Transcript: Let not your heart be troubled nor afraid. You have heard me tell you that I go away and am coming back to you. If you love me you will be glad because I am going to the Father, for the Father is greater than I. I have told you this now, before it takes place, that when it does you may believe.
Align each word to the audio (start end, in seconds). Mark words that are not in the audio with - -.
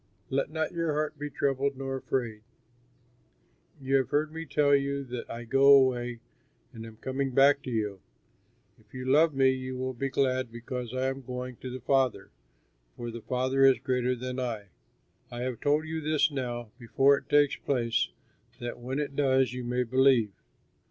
Let 0.31 0.49
not 0.49 0.71
your 0.71 0.93
heart 0.93 1.19
be 1.19 1.29
troubled 1.29 1.77
nor 1.77 1.95
afraid. 1.97 2.41
You 3.79 3.97
have 3.97 4.09
heard 4.09 4.33
me 4.33 4.47
tell 4.47 4.73
you 4.75 5.03
that 5.03 5.29
I 5.29 5.43
go 5.43 5.67
away 5.67 6.21
and 6.73 6.87
am 6.87 6.97
coming 6.97 7.35
back 7.35 7.61
to 7.61 7.69
you. 7.69 7.99
If 8.79 8.95
you 8.95 9.05
love 9.05 9.35
me 9.35 9.51
you 9.51 9.77
will 9.77 9.93
be 9.93 10.09
glad 10.09 10.51
because 10.51 10.91
I 10.91 11.05
am 11.05 11.21
going 11.21 11.57
to 11.57 11.69
the 11.69 11.81
Father, 11.81 12.31
for 12.97 13.11
the 13.11 13.21
Father 13.21 13.63
is 13.63 13.77
greater 13.77 14.15
than 14.15 14.39
I. 14.39 14.69
I 15.29 15.41
have 15.41 15.59
told 15.59 15.85
you 15.85 16.01
this 16.01 16.31
now, 16.31 16.71
before 16.79 17.15
it 17.15 17.29
takes 17.29 17.57
place, 17.57 18.07
that 18.59 18.79
when 18.79 18.97
it 18.97 19.15
does 19.15 19.53
you 19.53 19.63
may 19.63 19.83
believe. 19.83 20.31